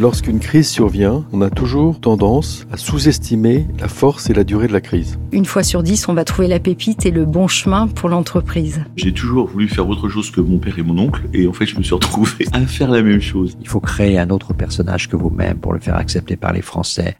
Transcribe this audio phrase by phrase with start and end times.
[0.00, 4.72] Lorsqu'une crise survient, on a toujours tendance à sous-estimer la force et la durée de
[4.72, 5.18] la crise.
[5.30, 8.80] Une fois sur dix, on va trouver la pépite et le bon chemin pour l'entreprise.
[8.96, 11.66] J'ai toujours voulu faire autre chose que mon père et mon oncle, et en fait,
[11.66, 13.58] je me suis retrouvé à faire la même chose.
[13.60, 17.18] Il faut créer un autre personnage que vous-même pour le faire accepter par les Français.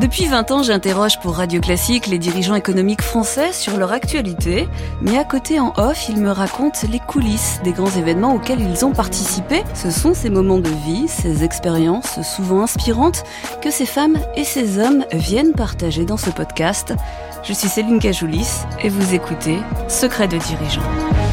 [0.00, 4.68] Depuis 20 ans, j'interroge pour Radio Classique les dirigeants économiques français sur leur actualité,
[5.02, 8.84] mais à côté en off, ils me racontent les coulisses des grands événements auxquels ils
[8.84, 9.64] ont participé.
[9.74, 13.24] Ce sont ces moments de vie, ces expériences souvent inspirantes
[13.60, 16.94] que ces femmes et ces hommes viennent partager dans ce podcast.
[17.42, 19.58] Je suis Céline Cajoulis et vous écoutez
[19.88, 21.27] Secret de dirigeants.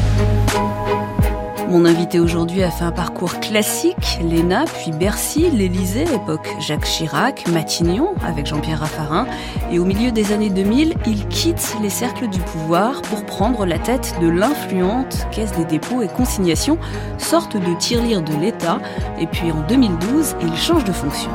[1.68, 7.48] Mon invité aujourd'hui a fait un parcours classique, l'ENA, puis Bercy, l'Élysée, époque Jacques Chirac,
[7.48, 9.26] Matignon, avec Jean-Pierre Raffarin,
[9.72, 13.80] et au milieu des années 2000, il quitte les cercles du pouvoir pour prendre la
[13.80, 16.78] tête de l'influente Caisse des dépôts et consignations,
[17.18, 18.80] sorte de tirelire de l'État,
[19.18, 21.30] et puis en 2012, il change de fonction.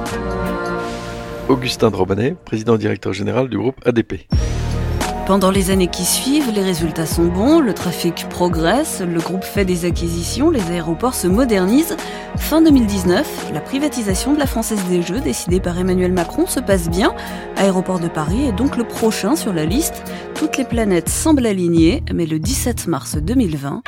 [1.49, 4.27] Augustin Drobanet, président directeur général du groupe ADP.
[5.25, 9.63] Pendant les années qui suivent, les résultats sont bons, le trafic progresse, le groupe fait
[9.63, 11.95] des acquisitions, les aéroports se modernisent.
[12.37, 16.89] Fin 2019, la privatisation de la Française des Jeux décidée par Emmanuel Macron se passe
[16.89, 17.13] bien.
[17.55, 20.03] Aéroport de Paris est donc le prochain sur la liste.
[20.33, 23.83] Toutes les planètes semblent alignées, mais le 17 mars 2020,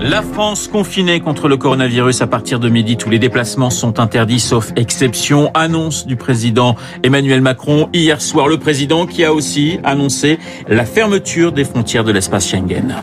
[0.00, 2.96] la France confinée contre le coronavirus à partir de midi.
[2.96, 5.50] Tous les déplacements sont interdits sauf exception.
[5.54, 8.48] Annonce du président Emmanuel Macron hier soir.
[8.48, 13.02] Le président qui a aussi annoncé la fermeture des frontières de l'espace Schengen.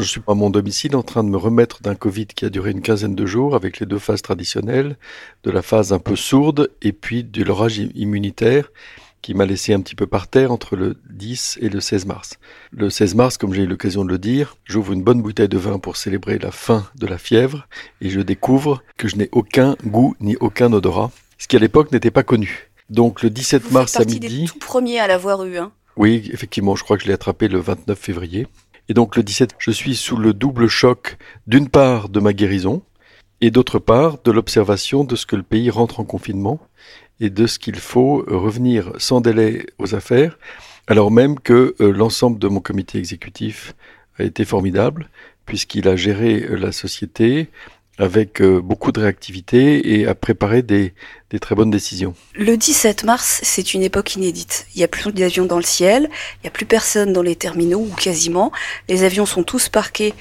[0.00, 2.72] Je suis à mon domicile en train de me remettre d'un Covid qui a duré
[2.72, 4.96] une quinzaine de jours avec les deux phases traditionnelles,
[5.44, 8.70] de la phase un peu sourde et puis de l'orage immunitaire
[9.22, 12.38] qui m'a laissé un petit peu par terre entre le 10 et le 16 mars.
[12.72, 15.58] Le 16 mars, comme j'ai eu l'occasion de le dire, j'ouvre une bonne bouteille de
[15.58, 17.68] vin pour célébrer la fin de la fièvre
[18.00, 21.92] et je découvre que je n'ai aucun goût ni aucun odorat, ce qui à l'époque
[21.92, 22.70] n'était pas connu.
[22.90, 24.20] Donc le 17 Vous mars à midi.
[24.20, 25.56] des tout premiers à l'avoir eu.
[25.56, 25.72] Hein.
[25.96, 28.48] Oui, effectivement, je crois que je l'ai attrapé le 29 février.
[28.88, 31.16] Et donc le 17, je suis sous le double choc
[31.46, 32.82] d'une part de ma guérison
[33.40, 36.60] et d'autre part de l'observation de ce que le pays rentre en confinement
[37.22, 40.36] et de ce qu'il faut revenir sans délai aux affaires,
[40.88, 43.74] alors même que euh, l'ensemble de mon comité exécutif
[44.18, 45.08] a été formidable,
[45.46, 47.48] puisqu'il a géré euh, la société
[47.96, 50.94] avec euh, beaucoup de réactivité et a préparé des,
[51.40, 52.14] très bonnes décisions.
[52.34, 54.66] Le 17 mars, c'est une époque inédite.
[54.74, 57.36] Il n'y a plus d'avions dans le ciel, il n'y a plus personne dans les
[57.36, 58.50] terminaux, ou quasiment.
[58.88, 60.12] Les avions sont tous parqués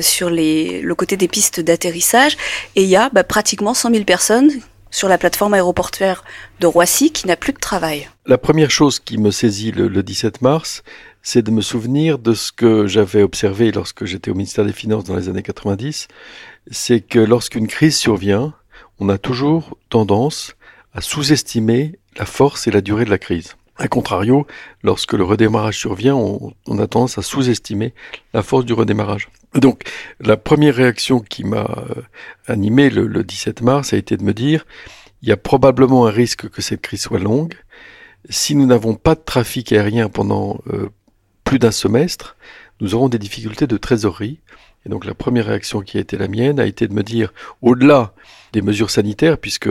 [0.00, 2.36] sur le côté des pistes d'atterrissage,
[2.74, 4.50] et il y a bah, pratiquement 100 000 personnes
[4.90, 6.24] sur la plateforme aéroportuaire
[6.60, 8.08] de Roissy qui n'a plus de travail.
[8.26, 10.82] La première chose qui me saisit le, le 17 mars,
[11.22, 15.04] c'est de me souvenir de ce que j'avais observé lorsque j'étais au ministère des Finances
[15.04, 16.08] dans les années 90,
[16.70, 18.54] c'est que lorsqu'une crise survient,
[18.98, 20.54] on a toujours tendance
[20.92, 23.54] à sous-estimer la force et la durée de la crise.
[23.78, 24.46] A contrario,
[24.82, 27.94] lorsque le redémarrage survient, on, on a tendance à sous-estimer
[28.34, 29.28] la force du redémarrage.
[29.54, 29.84] Donc,
[30.20, 31.64] la première réaction qui m'a
[31.96, 32.02] euh,
[32.48, 34.66] animé le, le 17 mars a été de me dire,
[35.22, 37.54] il y a probablement un risque que cette crise soit longue.
[38.28, 40.90] Si nous n'avons pas de trafic aérien pendant euh,
[41.44, 42.36] plus d'un semestre,
[42.80, 44.40] nous aurons des difficultés de trésorerie.
[44.86, 47.32] Et donc la première réaction qui a été la mienne a été de me dire,
[47.62, 48.12] au-delà
[48.52, 49.70] des mesures sanitaires, puisque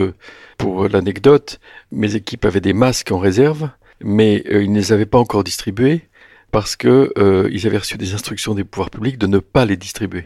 [0.56, 1.60] pour l'anecdote,
[1.92, 3.70] mes équipes avaient des masques en réserve,
[4.02, 6.08] mais euh, ils ne les avaient pas encore distribués
[6.50, 9.76] parce que euh, ils avaient reçu des instructions des pouvoirs publics de ne pas les
[9.76, 10.24] distribuer.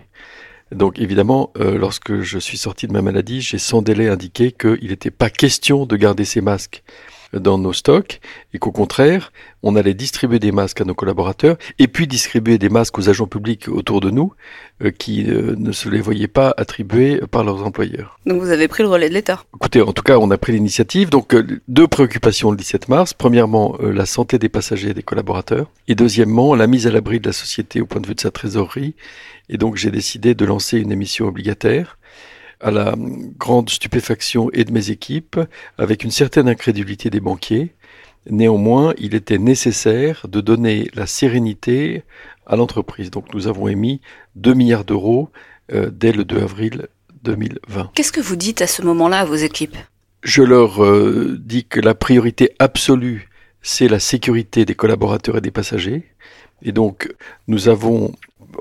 [0.70, 4.88] Donc évidemment, euh, lorsque je suis sorti de ma maladie, j'ai sans délai indiqué qu'il
[4.88, 6.82] n'était pas question de garder ces masques
[7.32, 8.20] dans nos stocks
[8.52, 9.32] et qu'au contraire,
[9.62, 13.26] on allait distribuer des masques à nos collaborateurs et puis distribuer des masques aux agents
[13.26, 14.32] publics autour de nous
[14.82, 18.18] euh, qui euh, ne se les voyaient pas attribués par leurs employeurs.
[18.26, 19.44] Donc vous avez pris le relais de l'État.
[19.54, 21.10] Écoutez, en tout cas, on a pris l'initiative.
[21.10, 23.14] Donc, euh, deux préoccupations le 17 mars.
[23.14, 25.66] Premièrement, la santé des passagers et des collaborateurs.
[25.88, 28.30] Et deuxièmement, la mise à l'abri de la société au point de vue de sa
[28.30, 28.94] trésorerie.
[29.48, 31.98] Et donc, j'ai décidé de lancer une émission obligataire
[32.62, 32.94] à la
[33.38, 35.38] grande stupéfaction et de mes équipes,
[35.78, 37.74] avec une certaine incrédulité des banquiers.
[38.30, 42.04] Néanmoins, il était nécessaire de donner la sérénité
[42.46, 43.10] à l'entreprise.
[43.10, 44.00] Donc nous avons émis
[44.36, 45.28] 2 milliards d'euros
[45.72, 46.88] euh, dès le 2 avril
[47.24, 47.90] 2020.
[47.94, 49.76] Qu'est-ce que vous dites à ce moment-là à vos équipes?
[50.22, 53.28] Je leur euh, dis que la priorité absolue,
[53.60, 56.04] c'est la sécurité des collaborateurs et des passagers,
[56.62, 57.12] Et donc,
[57.48, 58.12] nous avons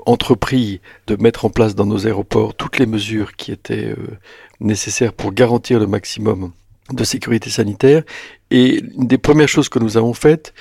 [0.06, 4.18] entrepris de mettre en place dans nos aéroports toutes les mesures qui étaient euh,
[4.60, 6.52] nécessaires pour garantir le maximum
[6.92, 8.02] de sécurité sanitaire.
[8.50, 10.54] Et une des premières choses que nous avons faites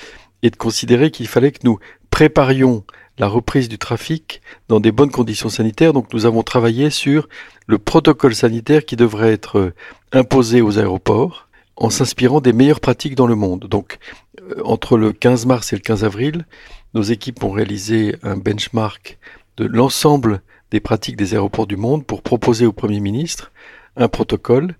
[0.43, 1.79] est de considérer qu'il fallait que nous
[2.09, 2.83] préparions
[3.17, 5.93] la reprise du trafic dans des bonnes conditions sanitaires.
[5.93, 7.27] Donc nous avons travaillé sur
[7.67, 9.73] le protocole sanitaire qui devrait être euh,
[10.11, 13.67] imposé aux aéroports en s'inspirant des meilleures pratiques dans le monde.
[13.69, 13.99] Donc
[14.41, 16.45] euh, entre le 15 mars et le 15 avril,
[16.93, 19.17] nos équipes ont réalisé un benchmark
[19.57, 20.41] de l'ensemble
[20.71, 23.51] des pratiques des aéroports du monde pour proposer au Premier ministre
[23.97, 24.75] un protocole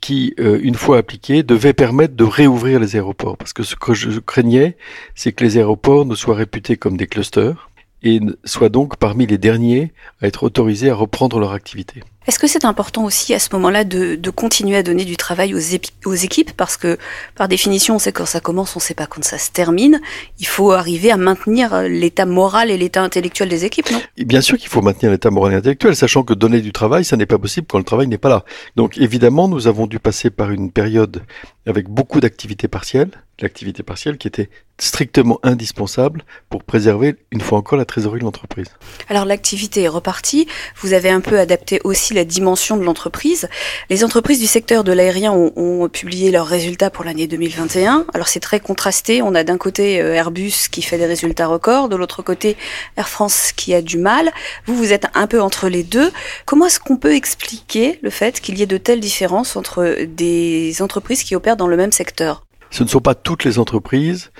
[0.00, 3.36] qui, euh, une fois appliqué, devait permettre de réouvrir les aéroports.
[3.36, 4.76] Parce que ce que je craignais,
[5.14, 7.68] c'est que les aéroports ne soient réputés comme des clusters
[8.02, 12.02] et soient donc parmi les derniers à être autorisés à reprendre leur activité.
[12.26, 15.54] Est-ce que c'est important aussi à ce moment-là de, de, continuer à donner du travail
[15.54, 15.60] aux,
[16.06, 16.52] aux, équipes?
[16.56, 16.98] Parce que
[17.34, 20.00] par définition, on sait quand ça commence, on ne sait pas quand ça se termine.
[20.38, 24.00] Il faut arriver à maintenir l'état moral et l'état intellectuel des équipes, non?
[24.16, 27.16] Bien sûr qu'il faut maintenir l'état moral et intellectuel, sachant que donner du travail, ça
[27.16, 28.44] n'est pas possible quand le travail n'est pas là.
[28.76, 31.22] Donc évidemment, nous avons dû passer par une période
[31.66, 33.10] avec beaucoup d'activités partielles,
[33.40, 34.48] l'activité partielle qui était
[34.78, 38.68] strictement indispensable pour préserver une fois encore la trésorerie de l'entreprise.
[39.08, 40.46] Alors l'activité est repartie,
[40.80, 43.48] vous avez un peu adapté aussi la dimension de l'entreprise.
[43.90, 48.06] Les entreprises du secteur de l'aérien ont, publié leurs résultats pour l'année 2021.
[48.14, 51.88] Alors c'est très contrasté, on a d'un côté euh, Airbus qui fait des résultats records,
[51.88, 52.56] de l'autre côté
[52.96, 54.30] Air France qui a du mal.
[54.66, 56.10] Vous, vous êtes un peu entre les deux.
[56.46, 60.80] Comment est-ce qu'on peut expliquer le fait qu'il y ait de telles différences entre des
[60.80, 62.46] entreprises qui opèrent dans le même secteur?
[62.70, 64.30] Ce ne sont pas toutes les entreprises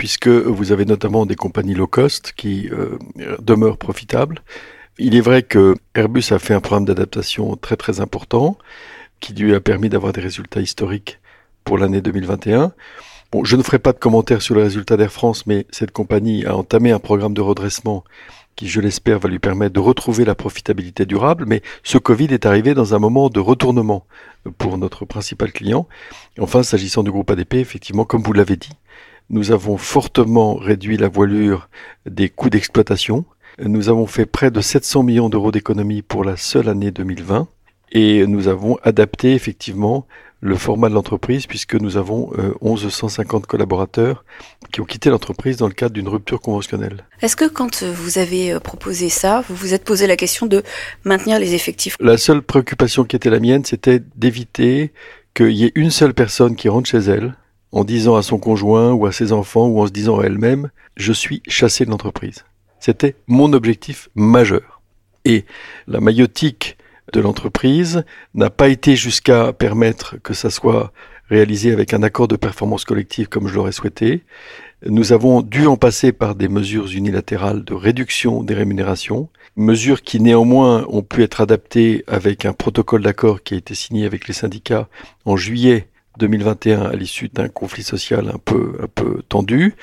[0.00, 2.96] puisque vous avez notamment des compagnies low cost qui euh,
[3.42, 4.40] demeurent profitables.
[5.02, 8.58] Il est vrai que Airbus a fait un programme d'adaptation très très important
[9.18, 11.20] qui lui a permis d'avoir des résultats historiques
[11.64, 12.74] pour l'année 2021.
[13.32, 16.44] Bon, je ne ferai pas de commentaires sur les résultats d'Air France, mais cette compagnie
[16.44, 18.04] a entamé un programme de redressement
[18.56, 21.46] qui, je l'espère, va lui permettre de retrouver la profitabilité durable.
[21.46, 24.04] Mais ce Covid est arrivé dans un moment de retournement
[24.58, 25.88] pour notre principal client.
[26.38, 28.76] Enfin, s'agissant du groupe ADP, effectivement, comme vous l'avez dit,
[29.30, 31.70] nous avons fortement réduit la voilure
[32.04, 33.24] des coûts d'exploitation.
[33.58, 37.48] Nous avons fait près de 700 millions d'euros d'économies pour la seule année 2020
[37.92, 40.06] et nous avons adapté effectivement
[40.40, 44.24] le format de l'entreprise puisque nous avons euh, 1150 collaborateurs
[44.72, 47.04] qui ont quitté l'entreprise dans le cadre d'une rupture conventionnelle.
[47.20, 50.62] Est-ce que quand vous avez euh, proposé ça, vous vous êtes posé la question de
[51.04, 51.96] maintenir les effectifs?
[52.00, 54.92] La seule préoccupation qui était la mienne, c'était d'éviter
[55.34, 57.36] qu'il y ait une seule personne qui rentre chez elle
[57.72, 60.70] en disant à son conjoint ou à ses enfants ou en se disant à elle-même
[60.96, 62.44] je suis chassé de l'entreprise.
[62.80, 64.80] C'était mon objectif majeur.
[65.24, 65.44] Et
[65.86, 66.78] la maillotique
[67.12, 68.04] de l'entreprise
[68.34, 70.92] n'a pas été jusqu'à permettre que ça soit
[71.28, 74.24] réalisé avec un accord de performance collective comme je l'aurais souhaité.
[74.86, 80.20] Nous avons dû en passer par des mesures unilatérales de réduction des rémunérations, mesures qui
[80.20, 84.34] néanmoins ont pu être adaptées avec un protocole d'accord qui a été signé avec les
[84.34, 84.88] syndicats
[85.24, 85.86] en juillet
[86.20, 89.74] 2021 à l'issue d'un conflit social un peu, un peu tendu.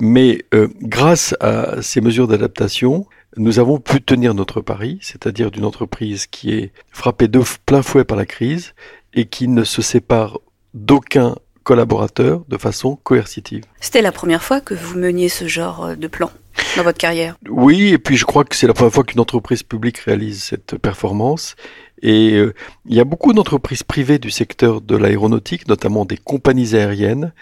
[0.00, 3.06] Mais euh, grâce à ces mesures d'adaptation,
[3.36, 8.04] nous avons pu tenir notre pari, c'est-à-dire d'une entreprise qui est frappée de plein fouet
[8.04, 8.74] par la crise
[9.14, 10.40] et qui ne se sépare
[10.74, 13.64] d'aucun collaborateur de façon coercitive.
[13.80, 16.30] C'était la première fois que vous meniez ce genre euh, de plan
[16.76, 19.62] dans votre carrière Oui, et puis je crois que c'est la première fois qu'une entreprise
[19.62, 21.56] publique réalise cette performance.
[22.02, 22.54] Et euh,
[22.86, 27.32] il y a beaucoup d'entreprises privées du secteur de l'aéronautique, notamment des compagnies aériennes,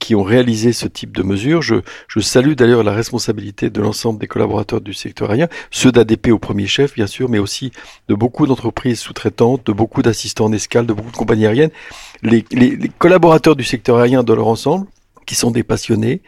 [0.00, 1.62] qui ont réalisé ce type de mesures.
[1.62, 1.76] Je,
[2.08, 6.38] je salue d'ailleurs la responsabilité de l'ensemble des collaborateurs du secteur aérien, ceux d'ADP au
[6.38, 7.70] premier chef, bien sûr, mais aussi
[8.08, 11.70] de beaucoup d'entreprises sous-traitantes, de beaucoup d'assistants en escale, de beaucoup de compagnies aériennes.
[12.22, 14.86] Les, les, les collaborateurs du secteur aérien de leur ensemble,
[15.24, 16.20] qui sont des passionnés,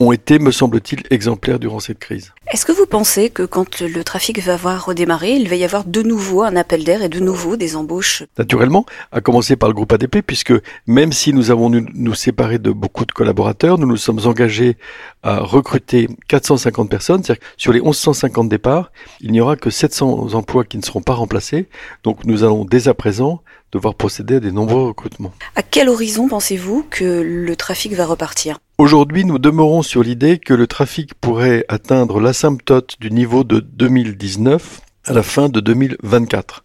[0.00, 2.32] ont été, me semble-t-il, exemplaires durant cette crise.
[2.52, 5.84] Est-ce que vous pensez que quand le trafic va avoir redémarré, il va y avoir
[5.84, 8.24] de nouveau un appel d'air et de nouveau des embauches?
[8.36, 10.52] Naturellement, à commencer par le groupe ADP, puisque
[10.86, 14.76] même si nous avons nous, nous séparé de beaucoup de collaborateurs, nous nous sommes engagés
[15.22, 20.34] à recruter 450 personnes, c'est-à-dire que sur les 1150 départs, il n'y aura que 700
[20.34, 21.68] emplois qui ne seront pas remplacés.
[22.02, 23.42] Donc nous allons dès à présent
[23.74, 25.32] devoir procéder à des nombreux recrutements.
[25.56, 28.58] À quel horizon pensez-vous que le trafic va repartir?
[28.78, 34.80] Aujourd'hui, nous demeurons sur l'idée que le trafic pourrait atteindre l'asymptote du niveau de 2019
[35.06, 36.64] à la fin de 2024.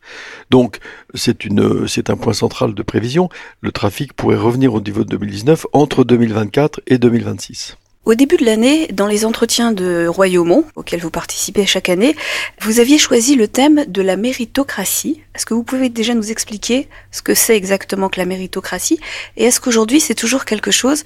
[0.50, 0.78] Donc,
[1.14, 3.28] c'est une, c'est un point central de prévision.
[3.62, 7.76] Le trafic pourrait revenir au niveau de 2019 entre 2024 et 2026.
[8.10, 12.16] Au début de l'année, dans les entretiens de Royaumont, auxquels vous participez chaque année,
[12.60, 15.22] vous aviez choisi le thème de la méritocratie.
[15.36, 19.00] Est-ce que vous pouvez déjà nous expliquer ce que c'est exactement que la méritocratie
[19.38, 21.04] Et est-ce qu'aujourd'hui c'est toujours quelque chose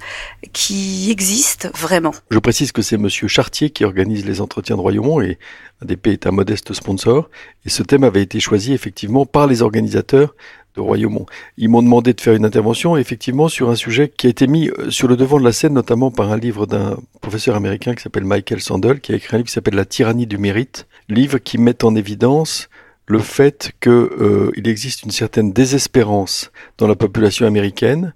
[0.54, 2.14] qui existe vraiment?
[2.30, 5.38] Je précise que c'est Monsieur Chartier qui organise les entretiens de Royaumont et
[5.82, 7.28] ADP est un modeste sponsor.
[7.66, 10.34] Et ce thème avait été choisi effectivement par les organisateurs
[10.74, 11.26] de Royaumont.
[11.56, 14.68] Ils m'ont demandé de faire une intervention effectivement sur un sujet qui a été mis
[14.70, 18.02] euh, sur le devant de la scène notamment par un livre d'un professeur américain qui
[18.02, 21.38] s'appelle Michael Sandel qui a écrit un livre qui s'appelle La tyrannie du mérite, livre
[21.38, 22.68] qui met en évidence
[23.06, 28.14] le fait qu'il euh, existe une certaine désespérance dans la population américaine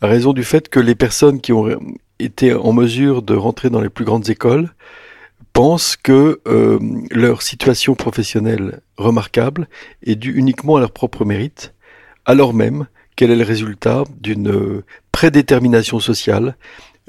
[0.00, 1.68] à raison du fait que les personnes qui ont
[2.18, 4.72] été en mesure de rentrer dans les plus grandes écoles
[5.52, 6.78] pensent que euh,
[7.10, 9.68] leur situation professionnelle remarquable
[10.04, 11.74] est due uniquement à leur propre mérite
[12.28, 16.56] alors même quel est le résultat d'une euh, prédétermination sociale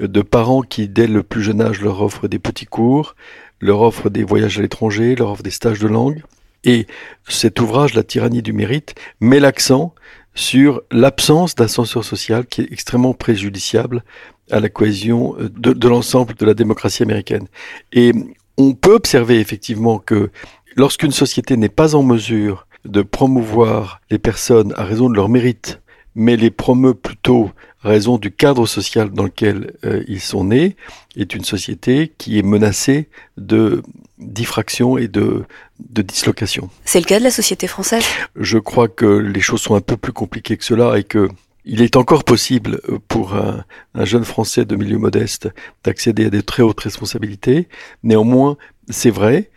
[0.00, 3.14] de parents qui, dès le plus jeune âge, leur offrent des petits cours,
[3.60, 6.22] leur offrent des voyages à l'étranger, leur offrent des stages de langue.
[6.64, 6.86] Et
[7.28, 9.94] cet ouvrage, La tyrannie du mérite, met l'accent
[10.34, 14.02] sur l'absence d'ascenseur social qui est extrêmement préjudiciable
[14.50, 17.46] à la cohésion euh, de, de l'ensemble de la démocratie américaine.
[17.92, 18.12] Et
[18.56, 20.30] on peut observer effectivement que
[20.76, 25.80] lorsqu'une société n'est pas en mesure de promouvoir les personnes à raison de leur mérite,
[26.14, 27.50] mais les promeut plutôt
[27.82, 30.76] à raison du cadre social dans lequel euh, ils sont nés,
[31.16, 33.82] est une société qui est menacée de
[34.18, 35.44] diffraction et de,
[35.78, 36.68] de dislocation.
[36.84, 38.04] C'est le cas de la société française?
[38.36, 41.28] Je crois que les choses sont un peu plus compliquées que cela et que
[41.66, 45.48] il est encore possible pour un, un jeune Français de milieu modeste
[45.84, 47.68] d'accéder à des très hautes responsabilités.
[48.02, 48.56] Néanmoins,
[48.88, 49.50] c'est vrai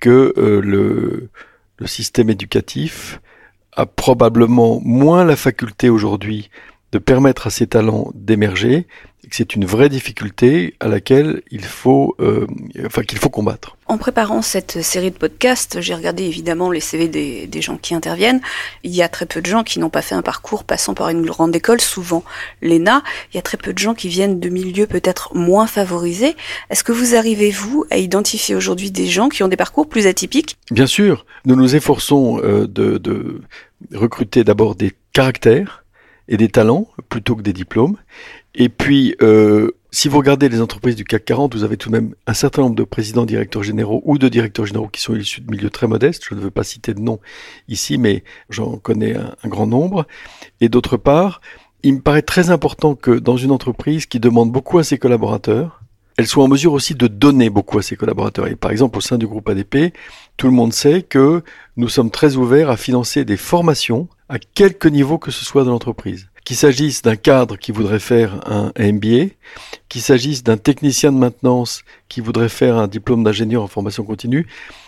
[0.00, 1.30] que euh, le,
[1.78, 3.20] le système éducatif
[3.72, 6.50] a probablement moins la faculté aujourd'hui
[6.94, 8.86] de permettre à ces talents d'émerger,
[9.24, 12.46] et que c'est une vraie difficulté à laquelle il faut, euh,
[12.86, 13.76] enfin qu'il faut combattre.
[13.86, 17.96] En préparant cette série de podcasts, j'ai regardé évidemment les CV des, des, gens qui
[17.96, 18.40] interviennent.
[18.84, 21.08] Il y a très peu de gens qui n'ont pas fait un parcours passant par
[21.08, 22.22] une grande école, souvent
[22.62, 23.02] l'ENA.
[23.32, 26.36] Il y a très peu de gens qui viennent de milieux peut-être moins favorisés.
[26.70, 30.06] Est-ce que vous arrivez, vous, à identifier aujourd'hui des gens qui ont des parcours plus
[30.06, 30.56] atypiques?
[30.70, 33.40] Bien sûr, nous nous efforçons euh, de, de
[33.92, 35.83] recruter d'abord des caractères
[36.28, 37.96] et des talents plutôt que des diplômes.
[38.54, 41.94] Et puis, euh, si vous regardez les entreprises du CAC 40, vous avez tout de
[41.94, 45.40] même un certain nombre de présidents, directeurs généraux ou de directeurs généraux qui sont issus
[45.40, 46.24] de milieux très modestes.
[46.28, 47.20] Je ne veux pas citer de nom
[47.68, 50.06] ici, mais j'en connais un, un, grand nombre.
[50.60, 51.40] Et d'autre part,
[51.82, 55.84] il me paraît très important que dans une entreprise qui demande beaucoup à ses collaborateurs,
[56.16, 58.46] elle soit en mesure aussi de donner beaucoup à ses collaborateurs.
[58.46, 59.92] Et par exemple, au sein du groupe ADP,
[60.36, 61.42] tout le monde sait que
[61.76, 65.70] nous sommes très ouverts à financer des formations à quelque niveau que ce soit de
[65.70, 66.28] l'entreprise.
[66.44, 69.32] Qu'il s'agisse d'un cadre qui voudrait faire un MBA,
[69.88, 74.46] qu'il s'agisse d'un technicien de maintenance qui voudrait faire un diplôme d'ingénieur en formation continue,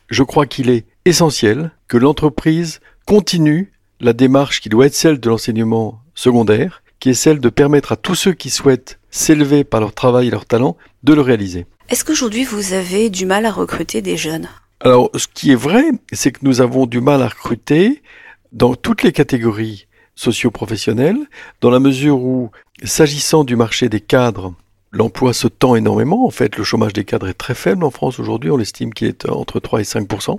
[0.09, 5.29] je crois qu'il est essentiel que l'entreprise continue la démarche qui doit être celle de
[5.29, 9.95] l'enseignement secondaire, qui est celle de permettre à tous ceux qui souhaitent s'élever par leur
[9.95, 11.67] travail et leur talent de le réaliser.
[11.89, 14.49] Est-ce qu'aujourd'hui vous avez du mal à recruter des jeunes?
[14.81, 18.03] Alors, ce qui est vrai, c'est que nous avons du mal à recruter
[18.57, 21.19] dans toutes les catégories socio-professionnelles,
[21.61, 22.51] dans la mesure où,
[22.83, 24.55] s'agissant du marché des cadres,
[24.93, 26.27] l'emploi se tend énormément.
[26.27, 28.51] En fait, le chômage des cadres est très faible en France aujourd'hui.
[28.51, 30.39] On estime qu'il est entre 3 et 5%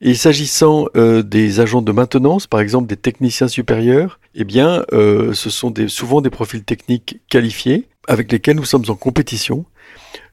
[0.00, 5.32] Et s'agissant euh, des agents de maintenance, par exemple des techniciens supérieurs, eh bien, euh,
[5.32, 9.64] ce sont des, souvent des profils techniques qualifiés avec lesquels nous sommes en compétition.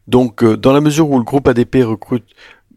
[0.08, 2.26] Donc, euh, dans la mesure où le groupe ADP recrute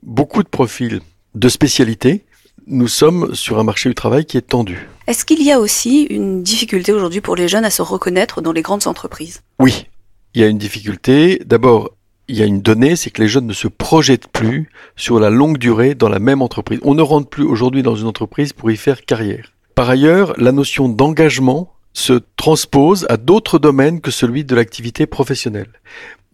[0.03, 1.01] beaucoup de profils
[1.35, 2.25] de spécialité,
[2.69, 4.89] nous sommes sur un marché du travail qui est tendu.
[5.07, 8.53] Est-ce qu'il y a aussi une difficulté aujourd'hui pour les jeunes à se reconnaître dans
[8.53, 9.43] les grandes entreprises?
[9.59, 9.87] Oui,
[10.35, 11.41] il y a une difficulté.
[11.47, 11.91] D'abord,
[12.29, 15.31] il y a une donnée, c'est que les jeunes ne se projettent plus sur la
[15.31, 16.79] longue durée dans la même entreprise.
[16.83, 19.53] On ne rentre plus aujourd'hui dans une entreprise pour y faire carrière.
[19.75, 25.73] Par ailleurs, la notion d'engagement se transpose à d'autres domaines que celui de l'activité professionnelle.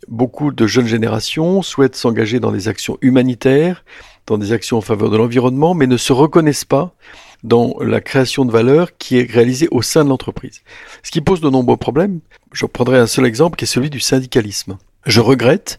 [0.09, 3.85] Beaucoup de jeunes générations souhaitent s'engager dans des actions humanitaires,
[4.27, 6.95] dans des actions en faveur de l'environnement, mais ne se reconnaissent pas
[7.43, 10.63] dans la création de valeur qui est réalisée au sein de l'entreprise.
[11.03, 12.21] Ce qui pose de nombreux problèmes.
[12.53, 14.79] Je prendrai un seul exemple qui est celui du syndicalisme.
[15.05, 15.79] Je regrette,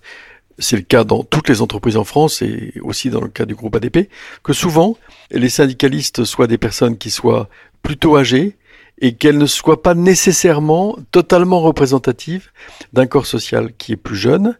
[0.59, 3.55] c'est le cas dans toutes les entreprises en France et aussi dans le cas du
[3.55, 4.09] groupe ADP,
[4.43, 4.97] que souvent
[5.31, 7.49] les syndicalistes soient des personnes qui soient
[7.81, 8.57] plutôt âgées
[9.01, 12.51] et qu'elles ne soient pas nécessairement totalement représentatives
[12.93, 14.57] d'un corps social qui est plus jeune,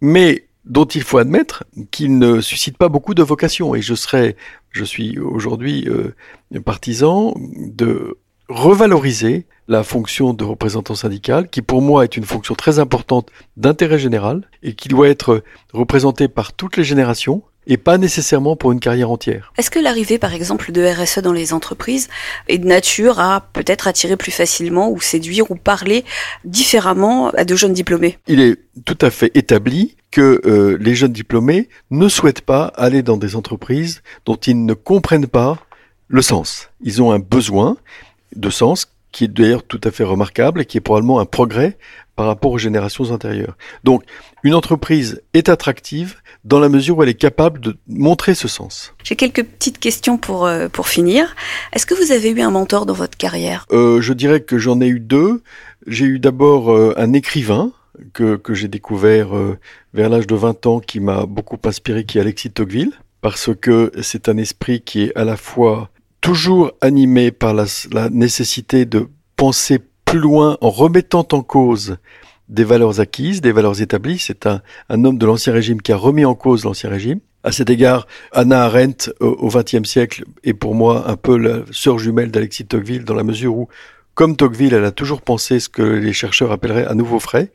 [0.00, 3.74] mais dont il faut admettre qu'il ne suscite pas beaucoup de vocation.
[3.74, 4.36] Et je serais,
[4.70, 6.14] je suis aujourd'hui euh,
[6.60, 12.78] partisan de revaloriser la fonction de représentant syndical, qui pour moi est une fonction très
[12.78, 15.42] importante d'intérêt général et qui doit être
[15.72, 19.52] représentée par toutes les générations et pas nécessairement pour une carrière entière.
[19.56, 22.08] Est-ce que l'arrivée, par exemple, de RSE dans les entreprises
[22.48, 26.04] est de nature à peut-être attirer plus facilement ou séduire ou parler
[26.44, 28.18] différemment à de jeunes diplômés?
[28.26, 33.02] Il est tout à fait établi que euh, les jeunes diplômés ne souhaitent pas aller
[33.02, 35.58] dans des entreprises dont ils ne comprennent pas
[36.06, 36.68] le sens.
[36.82, 37.76] Ils ont un besoin
[38.36, 41.76] de sens qui est d'ailleurs tout à fait remarquable et qui est probablement un progrès
[42.16, 43.56] par rapport aux générations antérieures.
[43.84, 44.04] Donc,
[44.42, 48.94] une entreprise est attractive dans la mesure où elle est capable de montrer ce sens.
[49.04, 51.34] J'ai quelques petites questions pour, euh, pour finir.
[51.72, 53.66] Est-ce que vous avez eu un mentor dans votre carrière?
[53.72, 55.42] Euh, Je dirais que j'en ai eu deux.
[55.86, 57.72] J'ai eu d'abord euh, un écrivain
[58.12, 59.58] que, que j'ai découvert euh,
[59.94, 63.92] vers l'âge de 20 ans qui m'a beaucoup inspiré, qui est Alexis Tocqueville, parce que
[64.02, 69.08] c'est un esprit qui est à la fois toujours animé par la, la nécessité de
[69.36, 71.96] penser plus loin en remettant en cause
[72.48, 74.18] des valeurs acquises, des valeurs établies.
[74.18, 77.20] C'est un, un homme de l'Ancien Régime qui a remis en cause l'Ancien Régime.
[77.44, 81.98] À cet égard, Anna Arendt, au XXe siècle, est pour moi un peu la sœur
[81.98, 83.68] jumelle d'Alexis Tocqueville, dans la mesure où,
[84.14, 87.50] comme Tocqueville, elle a toujours pensé ce que les chercheurs appelleraient un nouveau frais.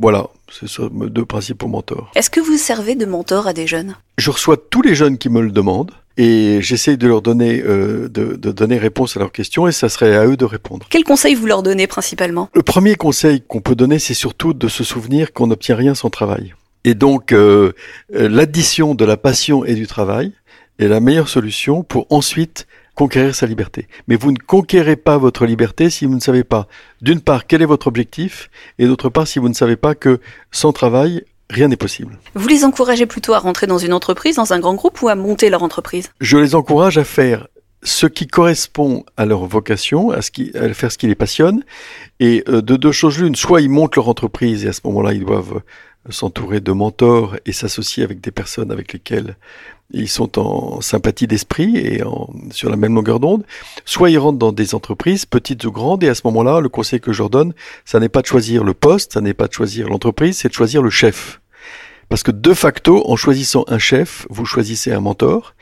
[0.00, 2.10] Voilà, c'est ce deux principaux mentors.
[2.14, 3.96] Est-ce que vous servez de mentor à des jeunes?
[4.18, 8.08] Je reçois tous les jeunes qui me le demandent et j'essaie de leur donner euh,
[8.08, 10.86] de, de, donner réponse à leurs questions et ça serait à eux de répondre.
[10.90, 12.48] Quels conseils vous leur donnez principalement?
[12.54, 16.10] Le premier conseil qu'on peut donner, c'est surtout de se souvenir qu'on n'obtient rien sans
[16.10, 16.54] travail.
[16.84, 17.72] Et donc euh,
[18.10, 20.32] l'addition de la passion et du travail
[20.78, 23.88] est la meilleure solution pour ensuite conquérir sa liberté.
[24.08, 26.68] Mais vous ne conquérez pas votre liberté si vous ne savez pas,
[27.00, 30.20] d'une part, quel est votre objectif, et d'autre part, si vous ne savez pas que
[30.50, 32.18] sans travail, rien n'est possible.
[32.34, 35.14] Vous les encouragez plutôt à rentrer dans une entreprise, dans un grand groupe, ou à
[35.14, 36.10] monter leur entreprise?
[36.20, 37.48] Je les encourage à faire
[37.82, 41.64] ce qui correspond à leur vocation, à, ce qui, à faire ce qui les passionne,
[42.20, 45.12] et euh, de deux choses l'une, soit ils montent leur entreprise, et à ce moment-là,
[45.14, 45.62] ils doivent
[46.10, 49.36] s'entourer de mentors et s'associer avec des personnes avec lesquelles
[49.92, 53.44] ils sont en sympathie d'esprit et en, sur la même longueur d'onde,
[53.84, 57.00] soit ils rentrent dans des entreprises, petites ou grandes, et à ce moment-là, le conseil
[57.00, 57.52] que je leur donne,
[57.84, 60.54] ça n'est pas de choisir le poste, ça n'est pas de choisir l'entreprise, c'est de
[60.54, 61.41] choisir le chef.
[62.12, 65.54] Parce que de facto, en choisissant un chef, vous choisissez un mentor,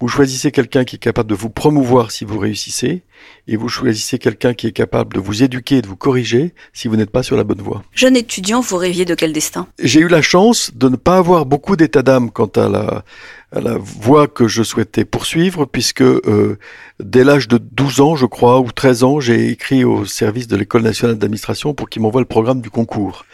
[0.00, 3.04] vous choisissez quelqu'un qui est capable de vous promouvoir si vous réussissez,
[3.48, 6.88] et vous choisissez quelqu'un qui est capable de vous éduquer et de vous corriger si
[6.88, 7.82] vous n'êtes pas sur la bonne voie.
[7.94, 9.66] Jeune étudiant, vous rêviez de quel destin?
[9.82, 13.02] J'ai eu la chance de ne pas avoir beaucoup d'état d'âme quant à la,
[13.50, 16.58] à la voie que je souhaitais poursuivre, puisque euh,
[17.00, 20.56] dès l'âge de 12 ans, je crois, ou 13 ans, j'ai écrit au service de
[20.56, 23.24] l'École nationale d'administration pour qu'il m'envoie le programme du concours.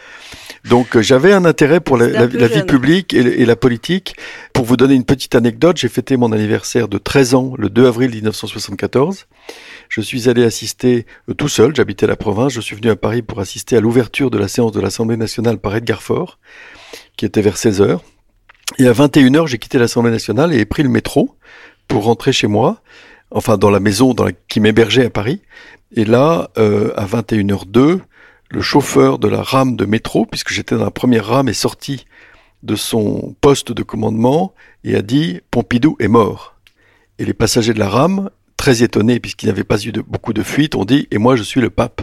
[0.65, 4.15] Donc euh, j'avais un intérêt pour la, la, la vie publique et, et, la politique.
[4.53, 7.87] Pour vous donner une petite anecdote, j'ai fêté mon anniversaire de 13 ans le 2
[7.87, 9.27] avril 1974.
[9.89, 13.21] Je suis allé assister euh, tout seul, j'habitais la province, je suis venu à Paris
[13.21, 16.39] pour assister à l'ouverture de la séance de l'Assemblée nationale par Edgar Faure,
[17.17, 18.03] qui était vers 16 heures.
[18.77, 21.35] Et à 21h, j'ai quitté l'Assemblée nationale et ai pris le métro
[21.87, 22.81] pour rentrer chez moi,
[23.31, 25.41] enfin dans la maison dans la, qui m'hébergeait à Paris.
[25.93, 27.99] Et là, euh, à 21h02,
[28.51, 32.05] le chauffeur de la rame de métro, puisque j'étais dans la première rame, est sorti
[32.63, 36.55] de son poste de commandement et a dit Pompidou est mort.
[37.17, 40.43] Et les passagers de la rame, très étonnés puisqu'il n'y avait pas eu beaucoup de
[40.43, 42.01] fuites, ont dit Et moi je suis le pape.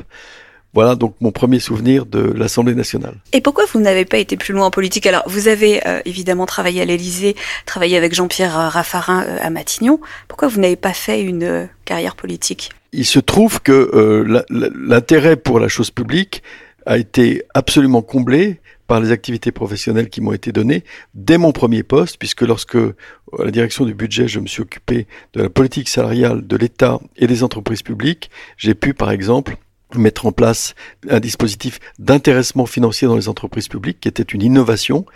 [0.75, 3.17] Voilà donc mon premier souvenir de l'Assemblée nationale.
[3.33, 5.07] Et pourquoi vous n'avez pas été plus loin en politique?
[5.07, 9.99] Alors, vous avez euh, évidemment travaillé à l'Élysée, travaillé avec Jean-Pierre Raffarin euh, à Matignon.
[10.29, 12.71] Pourquoi vous n'avez pas fait une euh, carrière politique?
[12.93, 16.43] Il se trouve que euh, l'intérêt pour la chose publique
[16.87, 21.83] a été absolument comblé par les activités professionnelles qui m'ont été données dès mon premier
[21.83, 25.89] poste, puisque lorsque, à la direction du budget, je me suis occupé de la politique
[25.91, 29.59] salariale de l'État et des entreprises publiques, j'ai pu, par exemple,
[29.95, 30.75] mettre en place
[31.09, 35.07] un dispositif d'intéressement financier dans les entreprises publiques qui était une innovation.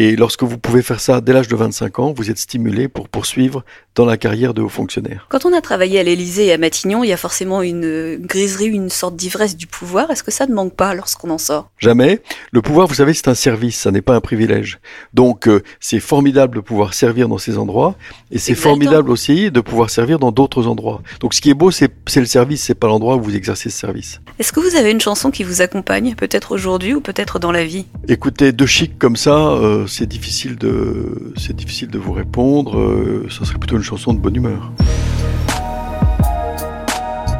[0.00, 3.08] Et lorsque vous pouvez faire ça dès l'âge de 25 ans, vous êtes stimulé pour
[3.08, 3.64] poursuivre
[3.96, 5.26] dans la carrière de haut fonctionnaire.
[5.28, 8.66] Quand on a travaillé à l'Élysée et à Matignon, il y a forcément une griserie,
[8.66, 10.08] une sorte d'ivresse du pouvoir.
[10.12, 11.72] Est-ce que ça ne manque pas lorsqu'on en sort?
[11.78, 12.22] Jamais.
[12.52, 14.78] Le pouvoir, vous savez, c'est un service, ça n'est pas un privilège.
[15.14, 17.96] Donc, euh, c'est formidable de pouvoir servir dans ces endroits,
[18.30, 21.02] et c'est formidable aussi de pouvoir servir dans d'autres endroits.
[21.18, 23.78] Donc, ce qui est beau, c'est le service, c'est pas l'endroit où vous exercez ce
[23.78, 24.20] service.
[24.38, 27.64] Est-ce que vous avez une chanson qui vous accompagne, peut-être aujourd'hui ou peut-être dans la
[27.64, 27.86] vie?
[28.06, 32.78] Écoutez, de chic comme ça, euh, c'est difficile de, vous répondre.
[32.78, 34.72] Euh, ça serait plutôt une chanson de bonne humeur.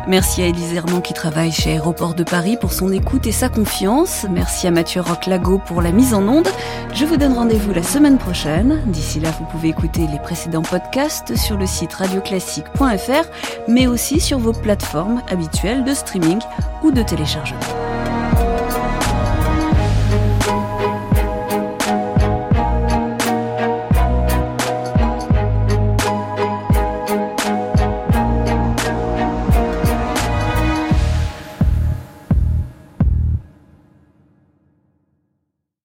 [0.08, 3.50] Merci à Élise Herman qui travaille chez Aéroport de Paris pour son écoute et sa
[3.50, 4.24] confiance.
[4.30, 6.48] Merci à Mathieu Roch-Lago pour la mise en onde.
[6.94, 8.80] Je vous donne rendez-vous la semaine prochaine.
[8.86, 14.38] D'ici là, vous pouvez écouter les précédents podcasts sur le site radioclassique.fr, mais aussi sur
[14.38, 16.38] vos plateformes habituelles de streaming
[16.82, 17.87] ou de téléchargement.